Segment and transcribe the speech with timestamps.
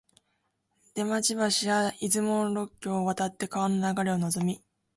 [0.95, 4.59] 出町橋や出雲路橋を渡って川の流れをのぞみ、